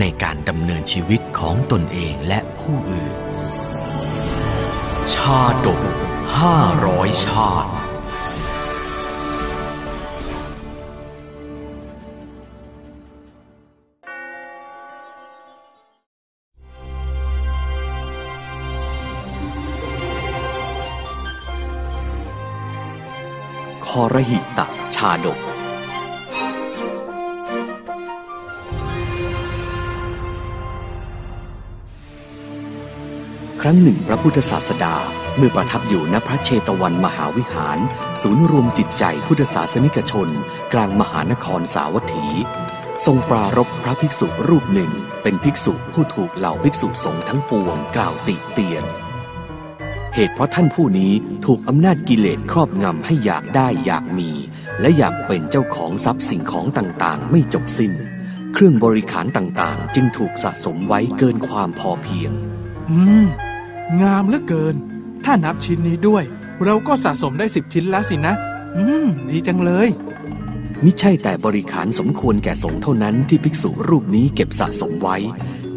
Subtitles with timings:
[0.00, 3.14] ในการดำเนินชีวิตของตนเองและผู้อื่น
[5.14, 5.82] ชาดก
[6.38, 7.72] ห้าร้อยชาติ
[23.86, 25.53] คอรหิตะชาดก
[33.66, 34.94] ครั้งหนึ่งพระพุทธศาสดา
[35.36, 37.78] เมื่อประทับอยู่ณพระเชตวันมหาวิหาร
[38.22, 40.28] ศูนย์รวมจิตใจพุทธศาสนิกชน
[40.72, 42.26] กลางมหานครสาวัตถี
[43.06, 44.92] ทรงปรารบพระภิกษุรูปหนึ่ง
[45.22, 48.84] เป็นภิกษุผู้ถูกเหล่าภิกษุสงฆ์ทั้งปวงกล่าวติเตียน
[50.14, 51.12] เหตุเพราะท่านผู้นี้
[51.46, 54.30] ถูกอำนาจกิเลสครอบงำให้อยากได้อยากมี
[54.80, 57.92] และอยากเป็นเจ้าของทรัพย์สิ่งของต่างๆ ไม่จบสิ้น
[58.54, 62.32] เครื่องบริขารต่างๆ จึงถูกสะสมไว้เกินความพอเพียง
[62.92, 63.26] อืม
[64.02, 64.74] งามเหลือเกิน
[65.24, 66.24] ถ้านับชิ้นนี้ด้วย
[66.64, 68.34] เราก็สะสมได้สิบชิ้นแล้วสินะ
[68.76, 69.88] อืม ดีจังเลย
[70.84, 75.16] มิใช่แต่บริขารสมควรแก่สงฆ์เท่านั้นที่ภิกษุรูปนี้เก็บสะสมไว้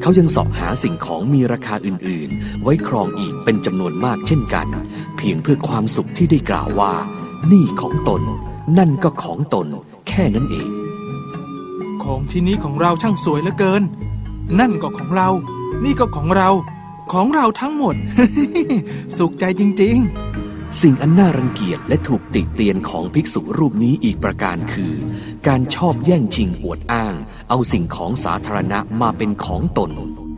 [0.01, 4.67] เขายังเสาะหาสิ่งของมีราคาอื่น ๆ ไว้ครองอีกเป็นจำนวนมากเช่นกัน
[5.17, 6.93] เพียงเพื่อความสุขที่ได้กล่าวว่า
[7.51, 8.21] นี่ของตน
[8.77, 9.67] นั่นก็ของตน
[10.07, 10.69] แค่นั้นเอง
[12.03, 13.83] ของชิ้นนี้ของเราช่างสวยเหลือเกิน
[14.59, 15.29] นั่นก็ของเรา
[15.83, 16.49] นี่ก็ของเรา
[17.13, 17.95] ของเราทั้งหมด
[19.17, 19.97] สุขใจจริง
[20.81, 24.93] สิ่งอันน่ารังเกียจและถูกติเตียนของภิกษุรูปนี้อีกประการคือ
[25.47, 27.13] การชอบแย่งชิงอวดอ้าง
[27.49, 29.91] เอาสิ่งของสาธารณะมาเป็นของตน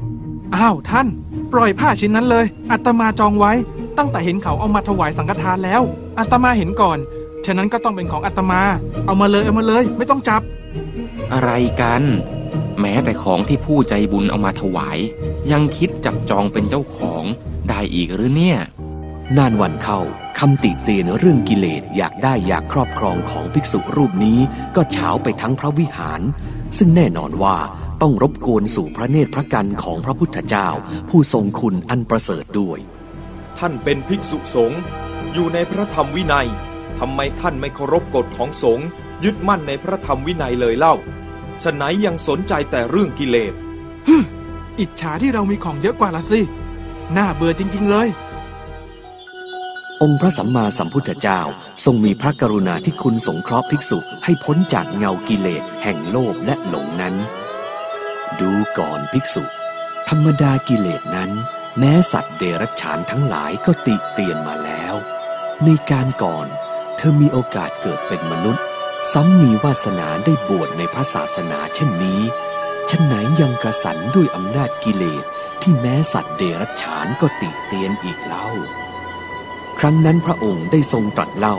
[0.06, 1.08] ๆอ้าวท่าน
[1.54, 3.54] ปล่อยผ้าชิ้นนั้นเลย อัตมาจองไว้
[3.98, 5.82] ตั้งแต่เห็นเขาเอามาถวายสังฆทานแล้ว
[6.20, 6.98] อัตมาเห็นก่อน
[7.46, 8.62] ฉะนั้นก็ต้องเป็นของอัตมา
[9.06, 10.42] เอามาเลยเอามาเลย ไม่ต้องจับ
[11.34, 12.04] อะไรกัน
[12.80, 14.98] แม้แต่ของที่ผู้ใจบุญเอามาถวาย
[15.52, 17.24] ยังคิด จับจองเป็นเจ้าของ
[17.70, 18.60] ได้อีกหรือเนี่ย
[19.38, 20.00] นานวันเข้า
[20.40, 24.40] คำติเตียนเรื่องกิเลสอยากได้อยากครอบครองของภิกษุรูปนี้
[24.76, 26.22] ก็เฉาไปทั้งพระวิหาร
[26.78, 27.58] ซึ่งแน่นอนว่า
[28.02, 30.68] ต้องรบกวนสู่พระเนตรพระกันของพระพุทธเจ้า
[31.10, 32.80] ผู้ทรงคุณอันประเสริฐด้วย
[33.58, 34.80] ท่านเป็นภิกษุสงฆ์
[35.34, 36.48] อยู่ในพระธรรมวินัย
[37.00, 38.88] ทำไมท่านไม่เคารพกฎของสงฆ์
[39.24, 40.96] ยึดมั่นในพระธรรมวินัยเลยเล่า
[41.64, 43.54] ฉะไหนยังสนใจแต่เรื่องกิเลส
[44.80, 46.42] อิจฉาที่เรามีของเยอะกว่าละสิ
[47.18, 48.08] น่าเบื่อจริง ๆ เลย
[50.02, 51.42] องค์พระสัมมาสัมพุทธเจ้า
[51.86, 57.16] ทรงมีพระกรุณาที่คุณสงเคราะห์ภิกษุให้พ้นจากเงากิเลสแห่งโลภและหลงนั้น
[58.40, 59.44] ดูก่อนภิกษุ
[60.10, 61.32] ธรรมดากิเลสนั้น
[61.80, 64.96] แม้สัตว์เดรัจฉานทั้งหลายก็ติเตียนมาแล้ว
[65.66, 66.48] ในการก่อน
[66.98, 68.64] เธอมีโอกาสเกิดเป็นมนุษย์
[69.12, 72.22] ซ้ำมีวาสนาได้บวชในพระศาสนาเช่นนี้
[72.90, 75.24] ฉะไหนยังกระสันด้วยอำนาจกิเลส
[75.62, 78.48] ที่แม้สัตว์เดรัจฉานก็ติเตียนอีกเล่า
[79.80, 81.58] ครั้งนั้นพระองค์ได้ทรงตรัสเล่า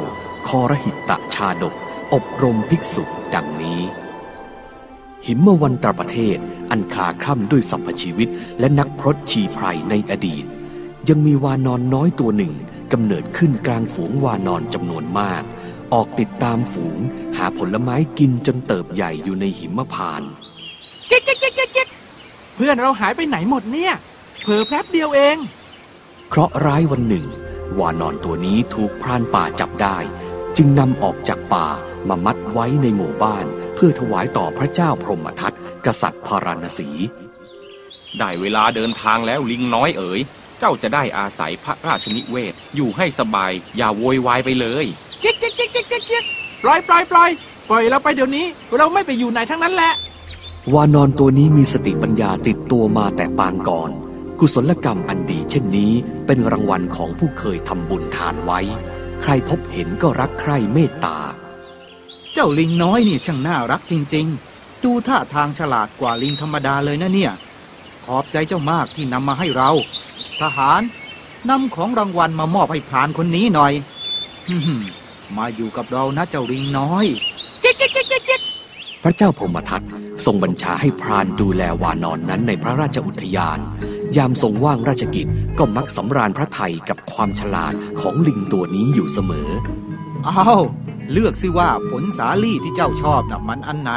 [0.49, 1.75] คอรหิตะชาดก
[2.15, 3.05] อบรมภิกษุ
[3.35, 3.81] ดังนี้
[5.27, 6.39] หิมวันตรประเทศ
[6.71, 10.45] อันคลาคล่ำด้วยสัมพชีวิตและนักพรตชีไพรในอดีต
[11.09, 12.55] ยังมีวานอนน้อยตัวหนึ่ง
[12.93, 15.43] กำเนิดขึ้นกลางฝูงวานอนจำนวนมาก
[15.93, 17.01] ออกติดตามฝูง
[17.37, 20.33] หาผลไม้กินจนเติบใหญ่อยู่ในหิมพานต์
[21.11, 21.89] เจ๊กเจ๊กเจ๊กเจ๊กเจ๊ก
[22.55, 23.93] เพื่อนเราหายไปไหนหมดเนี่ย
[24.41, 25.37] เผลอแป๊บเดียวเอง
[26.29, 27.25] เคราะห์ร้ายวันหนึ่ง
[27.79, 29.99] วานอนตัวนี้ถูกพรานป่าจับได้
[30.57, 31.67] จึงนำออกจากป่า
[32.09, 35.53] มามัดไว้ในหมู่บ้าน เพื่อถวายต่อพระเจ้าพรหมทัต
[35.87, 36.89] กษัตริย์พาราณสี
[38.19, 40.21] ได้เวลาเดินทางแล้วลิงน้อยเอ๋ย
[40.59, 44.85] เจ้าจะได้อาศัยพระราชนิเวศ อยู่ให้สบาย อย่าโวยวายไปเลย
[45.21, 46.25] เจ๊กเจ๊กเจ๊กเจ๊กเจ๊กเจ๊ก
[46.63, 47.31] ปล่อยปล่อยปล่อย
[47.69, 48.47] ปล่อยเราไปเดี๋ยวนี้
[48.77, 49.93] เราไม่ไปอยู่ไหนทั้งนั้นแหละ
[50.75, 53.91] วานอนตัวนี้มีสติปัญญาติดตัวมาแต่ปางก่อน
[54.39, 55.93] กุศลกรรมอันดีเช่นนี้
[56.27, 58.61] เป็นรางวัลของผู้เคยทำบุญทานไว้
[59.23, 61.19] ใครพบเห็นก็รักใคร่เมตตา
[62.33, 64.27] เจ้าลิงน้อยนี่ช่างน่ารักจริง
[64.57, 67.33] ๆ ดูท่าทางฉลาดกว่าลิงธรรมดาเลยนะเนี่ย
[68.05, 69.71] ขอบใจเจ้ามากที่นำมาให้เรา
[70.41, 70.83] ทหาร
[71.51, 73.73] นำของรางวัลมามอบให้พรานคนนี้หน่อย
[74.47, 77.07] ฮึ่มๆมาอยู่กับเรานะเจ้าลิงน้อย
[77.61, 78.20] เจ๊กเจ๊กเจ๊กเจ๊กเจ๊ก
[79.03, 79.83] พระเจ้าพรหมทัต
[80.27, 83.59] ทรงบัญชาให้พรานดูแลวานอนนั้นในพระราชอุทยาน
[84.17, 85.27] ยามทรงว่างราชกิจ
[85.59, 89.51] ก็มักสำราญพระไทยกับความฉลาดของลิงตัวนี้อยู่เสมอ
[90.25, 90.55] เอา
[91.13, 93.93] เลือกสิว่าผลสาลี่ที่เจ้าชอบน่ะมันอันไหน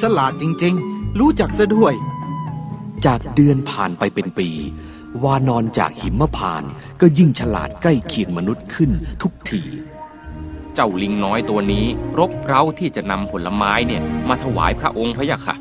[0.00, 1.94] ฉลาดจริงๆ รู้จักซะด้วย
[3.06, 4.48] จากเดือนผ่านไปเป็นปี
[5.24, 6.70] วานอนจากหิมพานต์
[7.00, 8.90] ก็ยิ่งฉลาดใกล้เคียงมนุษย์ขึ้น
[9.22, 9.62] ทุกที
[10.74, 11.84] เจ้าลิงน้อยตัวนี้
[12.18, 15.56] รบเร้าที่จะนำผลไม้เนี่ย มาถวายพระองค์พระยะค่ะ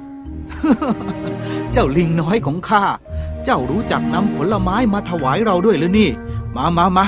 [1.72, 2.84] เจ้าลิงน้อยของข้า
[3.46, 6.10] เจ้ารู้จักนำผลไม้มาถวายเราด้วยหรือนี่
[6.56, 7.06] มามามา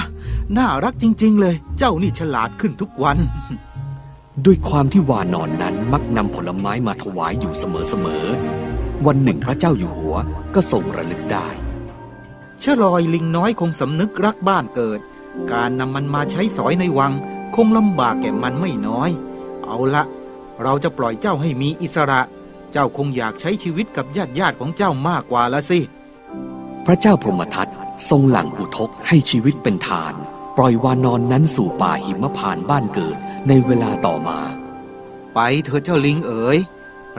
[0.57, 3.17] น่ารักจริง ๆ เลย เจ้านี่ฉลาดขึ้นทุกวัน
[4.45, 10.15] ด้วยความที่วานอนนั้นมักนำผลไม้มาถวายอยู่เสมอๆ วันหนึ่งพระเจ้าอยู่หัว
[10.55, 11.47] ก็ทรงระลึกได้
[12.59, 14.99] เชอลอยลิงน้อยคงสำนึกรักบ้านเกิด
[15.51, 17.13] การนำมันมาใช้สอยในวัง
[17.55, 19.09] คงลำบากแก่มันไม่น้อย
[19.63, 20.03] เอาละ
[20.63, 22.21] เราจะปล่อยเจ้าให้มีอิสระ
[22.71, 25.79] เจ้าคงอยากใช้ชีวิตกับญาติญาติๆของเจ้ามากกว่าละสิ
[26.85, 27.67] พระเจ้าพรหมทัต
[28.09, 30.13] ทรงหลั่งอุทกให้ชีวิตเป็นทาน
[30.57, 33.17] ปล่อยวานอนนั้นสู่ป่าหิมพานต์บ้านเกิด
[33.47, 34.39] ในเวลาต่อมา
[35.33, 36.57] ไปเถอะเจ้าลิงเอ๋ย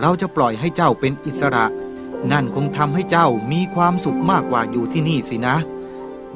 [0.00, 1.66] เราจะปล่อยให้เจ้าเป็นอิสระ
[2.32, 5.56] นั่นคงทำให้เจ้ามีความสุขมากกว่าอยู่ที่นี่สินะ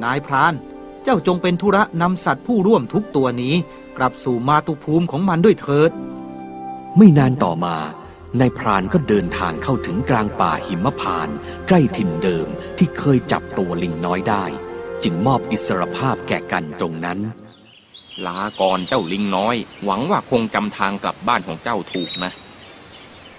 [0.02, 0.54] นายพราน
[1.04, 3.54] เจ้าจงเป็นธุระนำสัตว์ผู้ร่วมทุกตัวนี้
[3.96, 5.90] กลับสู่มาตุภูมิของมันด้วยเถิด
[6.96, 7.76] ไม่นานต่อมา
[8.40, 11.36] นายพรานก็เดินทางเข้าถึงกลางป่าหิมพานต์
[11.66, 12.48] ใกล้ถิ่นเดิม
[12.78, 14.44] ที่เคยจับตัวลิงน้อยได้
[15.02, 17.18] จึงมอบอิสรภาพแก่กันตรงนั้น
[18.26, 22.32] ลาก่อนเจ้าลิงน้อย หวังว่าคงจำทางกลับบ้านของเจ้าถูกนะ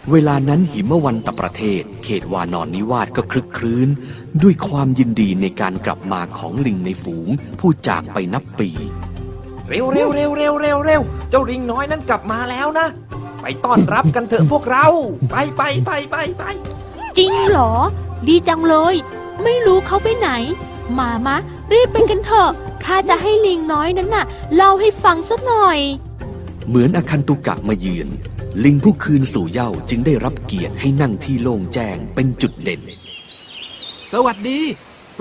[0.10, 3.90] เวลานั้นหิมวันตประเทศ เขตวานอนนิวาสก็คลึกครื้น
[4.44, 8.70] ด้วยความยินดีในการกลับมาของลิงในฝูง ผู้จากไปนับปี
[9.68, 12.88] เร็วเร็วเร็วเร็วเร็วเร็วเจ้าลิงน้อยนั้นกลับมาแล้วนะ
[13.42, 14.88] ไปต้อนรับกันเถอะพวกเรา
[15.30, 16.44] ไปไปไปไปไป
[17.18, 17.72] จริงเหรอ
[18.28, 18.96] ดีจังเลย
[19.44, 20.30] ไม่รู้เขาไปไหน
[21.00, 21.38] มามะ
[21.74, 22.50] รีบไปกันเถอะ
[22.84, 24.26] ข้าจะให้ลิงน้อยนั้นน่ะ
[24.56, 25.80] เล่าให้ฟังสักหน่อย
[26.68, 28.08] เหมือนอคันตุกะมาเยือน
[28.66, 32.82] ลิงผู้คืนสู่เหย้าจึงได้รับเกียรติให้นั่งที่โล่งแจ้งเป็นจุดเด่น
[34.12, 34.60] สวัสดี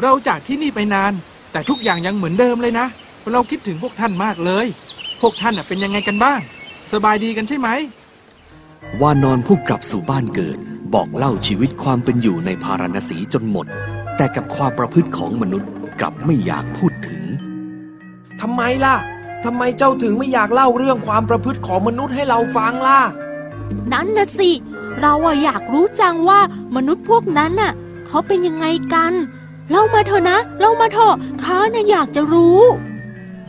[0.01, 1.13] เราจากที่นี่ไปนาน
[1.53, 2.87] แต่ทุกอย่างยังเหมือนเดิมเลยนะ
[3.33, 4.67] เราคิดถึงพวกท่านมากเลย
[5.21, 6.41] พวกท่านน่ะเป็นยังไงกันบ้าง
[6.93, 7.69] สบายดีกันใช่ไหม
[9.01, 10.59] วานอนผู้กลับสู่บ้านเกิด
[10.95, 13.67] บอกเล่าชีวิตความเป็นอยู่ในพาราณสีจนหมด
[14.17, 17.23] แต่กับความประพฤติของมนุษย์กลับไม่อยากพูดถึง
[18.41, 18.97] ทำไมล่ะ
[19.45, 23.01] ทำไมเจ้าถึงไม่อยากเล่าเรื่องความประพฤติของมนุษย์ให้เราฟังล่ะ
[23.93, 24.51] นั่นนะสิ
[25.01, 26.41] เราอะอยากรู้จังว่า
[26.77, 27.73] มนุษย์พวกนั้นน่ะ
[28.07, 29.13] เขาเป็นยังไงกัน
[29.71, 32.61] เล่ามาเถอะนะ เล่ามาเถอะข้าน่ะอยากจะรู้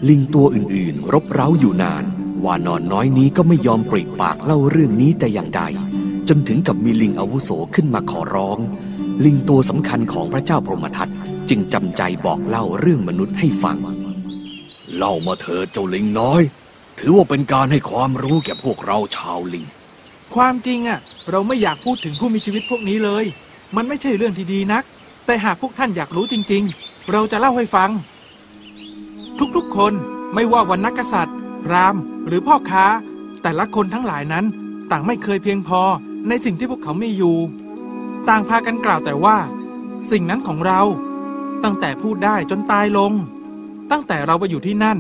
[0.09, 2.03] ลิงตัวอื่นๆ รบเร้าอยู่นาน
[2.43, 5.61] วานอนน้อยนี้ก็ไม่ยอมปริปากเล่าเรื่องนี้แต่อย่างใด
[6.29, 8.57] จนถึงกับมีลิงอาวุโสขึ้นมาขอร้อง
[9.25, 11.09] ลิงตัวสำคัญของพระเจ้าพรหมทัต
[11.49, 13.77] จึงจำใจบอกเล่าเรื่องมนุษย์ให้ฟัง
[14.95, 16.41] เล่ามาเถิดเจ้าลิงน้อย
[16.99, 19.65] ถือว่าเป็นการให้ความรู้แก่พวกเราชาวลิง
[20.35, 20.99] ความจริงอะ
[21.31, 23.25] เราไม่อยากพูดถึงผู้มีชีวิตพวกนี้เลย
[23.75, 24.83] มันไม่ใช่เรื่องที่ดีนัก
[25.25, 27.89] แต่หากพวกท่านอยากรู้จริง ๆ เราจะเล่าให้ฟัง
[29.55, 29.93] ทุกๆคน
[30.33, 32.85] ไม่ว่าวันนักกษัตริย์ พราหมณ์ หรือพ่อค้า
[33.41, 34.45] แต่ละคนทั้งหลายนั้น
[34.91, 35.81] ต่างไม่เคยเพียงพอ
[36.27, 37.37] ในสิ่งที่พวกเขามีอยู่
[38.29, 39.37] ต่างพากันกล่าวแต่ว่า
[40.11, 40.81] สิ่งนั้นของเรา
[41.63, 43.11] ตั้งแต่พูดได้จนตายลง
[43.91, 44.97] ตั้งแต่เราไปอยู่ที่นั่น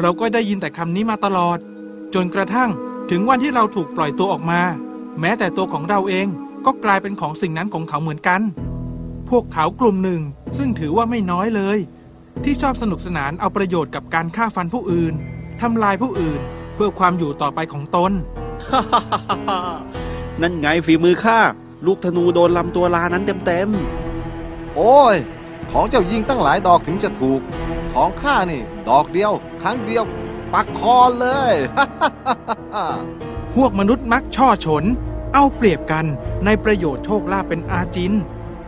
[0.00, 1.58] เราก็ได้ยินแต่คำนี้มาตลอด
[2.14, 2.70] จนกระทั่ง
[3.10, 4.60] ถึงวันที่เราถูกปล่อยตัวออกมา
[5.20, 6.26] แม้แต่ตัวของเราเอง
[6.66, 8.40] ก็กลายเป็นของสิ่งนั้นของเขาเหมือนกัน
[9.30, 10.20] พวกเขากลุ่มหนึ่ง
[10.58, 11.78] ซึ่งถือว่าไม่น้อยเลย
[12.44, 15.14] ที่ชอบสนุกสนานเอาประโยชน์กับการฆ่าฟันผู้อื่น
[15.60, 16.40] ทำลายผู้อื่น
[16.74, 18.12] เพื่อความอยู่ต่อไปของตน
[20.40, 21.38] นั่นไงฝีมือข้า
[21.86, 23.70] ลูกธนูโดนลำตัวลานั้นเต็ม
[24.76, 25.16] โอ้ย
[25.72, 27.40] ของเจ้ายิงตั้งหลายดอกถึงจะถูก
[27.92, 29.32] ของข้านี่ ดอกเดียว
[29.62, 30.04] ครั้งเดียว
[30.52, 31.54] ปักคอเลย
[33.54, 34.84] พวกมนุษย์มักช่อฉน
[35.34, 36.06] เอาเปรียบกัน
[36.44, 38.12] ในประโยชน์โชคลาภเป็นอาจิน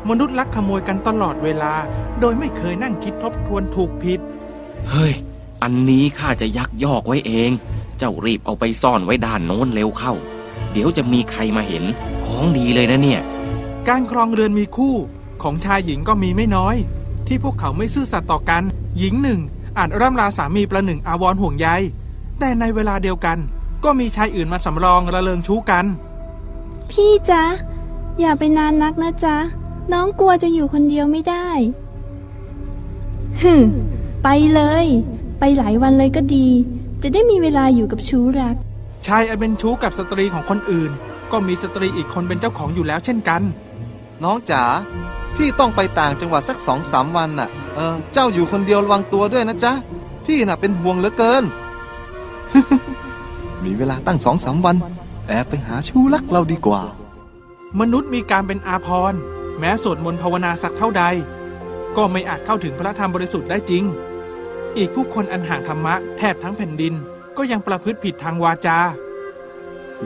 [0.09, 1.73] มนุษย์ลักขโมยกันตลอดเวลา
[2.21, 4.21] โดยไม่เคยนั่งคิดทบทวนถูกผิด
[4.90, 5.12] เฮ้ย
[5.62, 7.50] อันนี้ข้าจะยักยอกไว้เอง
[7.99, 10.12] เจ้ารีบเอาไปซ่อนไว้ด้านโน้นเร็วเข้า
[10.73, 11.85] เดี๋ยวจะมีใครมาเห็น
[12.26, 13.23] ของดีเลยนะเนี่ย
[13.88, 14.95] การครองเรือนมีคู่
[15.43, 16.76] ของชายหญิงก็มีไม่น้อย
[17.26, 18.62] ที่พวกเขาไม่ซื่อสัตย์ต่อกัน
[18.99, 19.40] หญิงหนึ่ง
[19.78, 21.69] อาจร่ำลาสามีประหนึ่งอาวรณ์ห่วงใย
[22.38, 23.38] แต่ในเวลาเดียวกัน
[23.85, 25.85] ก็มีชายอื่นมาสำรองระเริงชู้กัน
[26.90, 27.45] พี่จ๊ะ
[28.21, 29.37] อย่าไปนานนักนะจ๊ะ
[29.93, 31.49] น้องกลัวจะอยู่คนเดียวไม่ได้
[33.43, 33.64] ฮึม
[34.25, 34.87] ไปเลย
[35.38, 36.49] ไปหลายวันเลยก็ดี
[37.02, 38.57] จะได้มีเวลาอยู่กับชู้รัก
[39.07, 40.90] ชายอันเป็นชู้กับสตรีของคนอื่น
[41.33, 43.43] ก็มีสตรีอีกคนเป็นเจ้าของอยู่แล้วเช่นกัน
[44.25, 44.62] น้องจ๋า
[45.36, 49.72] พี่ต้องไปต่างจังหวัดสักสองสามวันน่ะ เออ เจ้าอยู่คนเดียวระวังตัวด้วยนะจ๊ะ
[50.26, 51.44] พี่น่ะเป็นห่วงเหลือเกิน
[53.64, 54.76] มีเวลาตั้งสองสามวัน
[55.28, 56.82] แอบไปหาชู้รักเราดีกว่า
[57.80, 59.20] มนุษย์มีการเป็นอาภรณ์
[59.58, 61.04] แม้สวดมนต์ภาวนาสักเท่าใด
[61.96, 63.84] ก็ไม่อาจเข้าถึงพระธรรมบริสุทธิ์ได้จริง
[64.76, 66.94] อีกผู้คนอันห่างธรรมะแทบทั้งแผ่นดิน
[67.36, 68.78] ก็ยังประพฤติผิดทางวาจา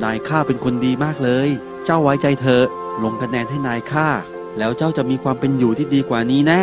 [0.03, 1.49] นายข้าเป็นคนดีมากเลย
[1.85, 2.65] เจ้าไว้ใจเถอะ
[3.03, 4.09] ลงคะแนนให้นายข้า
[4.59, 6.63] แล้วเจ้าจะมีความเป็นอยู่ที่ดีกว่านี้แน่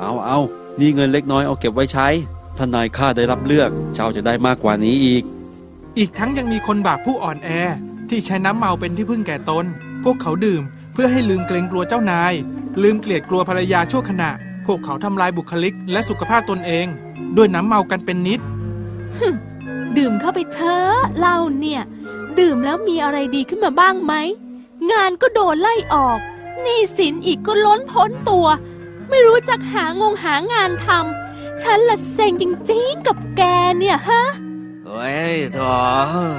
[0.00, 0.38] เอาเอา
[0.80, 2.08] นี่เงินเล็กน้อยเอาเก็บไว้ใช้
[2.56, 5.22] ถ้านายข้าได้รับเลือก เจ้าจะได้มากกว่านี้อีก
[5.98, 7.50] อีกทั้งยังมีคนบาปผู้อ่อนแอ
[8.10, 9.64] ที่ใช้น้ำเมาเป็นที่พึ่งแก่ตน
[10.04, 10.62] พวกเขาดื่ม
[10.92, 12.32] เพื่อให้ลืมเกรงกลัวเจ้านาย
[12.82, 14.30] ลืมเกลียดกลัวภรรยาชั่วขณะ
[14.66, 16.86] พวกเขาทำลายบุคลิกและสุขภาพตนเอง
[17.36, 18.40] ด้วยน้ำเมากันเป็นนิด
[19.98, 21.82] ดื่มเข้าไปเถอะเหล้าเนี่ย
[22.40, 24.14] ดื่มแล้วมีอะไรดีขึ้นมาบ้างไหม
[24.92, 26.18] งานก็โดนไล่ออก
[26.62, 28.46] หนี้สินอีกก็ล้นพ้นตัว
[29.08, 33.42] ไม่รู้จักหางงหางานทำฉันละเซ็งจริงๆกับแก
[33.78, 34.22] เนี่ยฮะ
[34.86, 35.58] โอ้ยโถ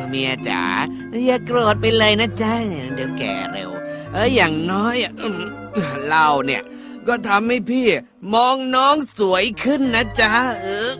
[0.09, 0.63] เมียจ๋า
[1.25, 2.53] อย่าโกรธไปเลยนะจ๊ะ
[2.93, 3.71] เดี๋ยวแก่เร็ว
[4.13, 5.43] เอ้ยอย่างน้อยอะอืม
[6.07, 6.61] เหล้าเนี่ย
[7.07, 7.87] ก็ทำให้พี่
[8.33, 10.91] มองน้องสวยขึ้นนะจ๊ะเออ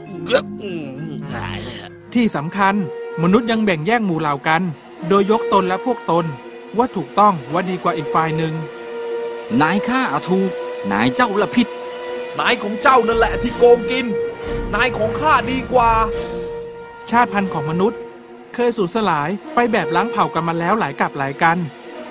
[0.62, 0.88] อืม
[1.36, 2.76] ตายแล้วที่สำคัญ
[3.24, 4.62] มนุษย์ยังแบ่งแยกหมู่เหล่ากัน
[5.08, 6.26] โดยยกตนและพวกตน
[6.78, 8.54] ว่าถูกต้องว่าดีกว่าอีกฝ่ายหนึ่ง
[9.62, 10.52] นายข้าอาถูก
[10.92, 11.68] นายเจ้าละผิด
[12.40, 14.06] นายของเจ้านั่นแหละที่โกงกิน
[14.76, 15.92] นายของข้าดีกว่า
[17.10, 18.00] ชาติพันธุ์ของมนุษย์
[18.54, 21.58] เคยสูญสลายไปแบบล้างเผ่ากันมาแล้วหลายกับหลายกัน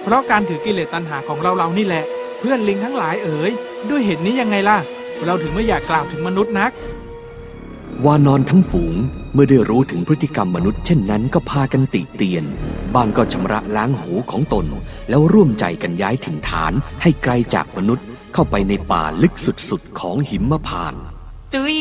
[0.02, 2.05] เพราะการถือกิเลสตัณหาของเราเราๆนี่แหละ
[2.38, 3.50] เพื่อนลิงทั้งหลายเอ๋ย
[3.90, 4.78] ด้วยเหตุนี้ยังไงล่ะ
[5.26, 6.73] เราถึงไม่อยากกล่าวถึงมนุษย์นัก
[8.05, 8.95] วานอนทั้งฝูง
[9.33, 12.45] เมื่อได้รู้ถึงพฤติกรรมมนุษย์เช่นนั้นก็พากันติเตียน
[12.95, 14.67] บางก็ชำระล้างหูของตน
[15.09, 16.73] แล้วร่วมใจกันย้ายถิ่นฐาน
[17.03, 19.35] ให้ไกลจากมนุษย์เข้าไปในป่าลึก
[19.71, 21.05] สุดๆของหิมพานต์
[21.55, 21.76] จุย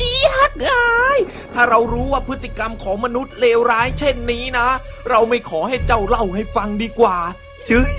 [0.00, 1.18] จี้ฮักอาย
[1.54, 4.68] ถ้าเรารู้ว่าพฤติกรรมของมนุษย์เลวร้ายเช่นนี้นะ
[5.10, 7.16] เราไม่ขอให้เจ้าเล่าให้ฟังดีกว่า
[7.68, 7.94] จุย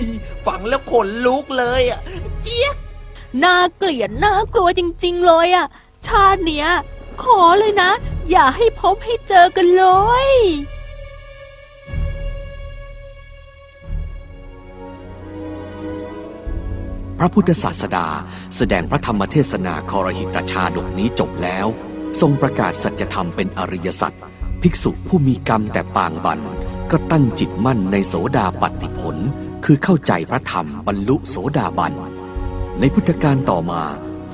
[0.45, 1.99] ฟังแล้วขนลุกเลยอะ
[2.41, 2.75] เจี๊ยก
[3.43, 5.67] น่าเกลียดน่ากลัวจริง ๆ เลยอะ
[6.07, 6.67] ชาติเนี้ย
[7.23, 7.91] ขอเลยนะ
[8.29, 9.85] อย่าให้พบให้เจอกันเล
[10.25, 10.27] ย
[17.17, 18.07] พระพุทธศาสดา
[18.55, 21.67] แสดงพระธรรมเทศนาคอรหิตชาดกนี้จบแล้ว
[22.21, 24.13] ทรงประกาศสัจธรรมเป็นอริยสัจ
[24.61, 26.39] ภิกษุผู้มีกรรมแต่ปางบัน
[26.91, 29.17] ก็ตั้งจิตมั่นในโสดาปัตติผล
[29.65, 31.93] คือเข้าใจพระธรรมบรรลุโสดาบัน
[32.79, 33.81] ในพุทธกาลต่อมา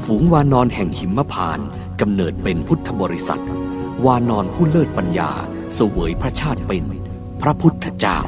[0.04, 1.60] ฝูงวานอนแห่งหิมพาน
[2.02, 3.44] กำเนิดเป็นพุทธบริษัท
[4.06, 5.32] วานอนผู้เลิศปัญญา
[5.76, 6.84] เสวยพระชาติเป็น
[7.42, 8.20] พระพุทธเจ้า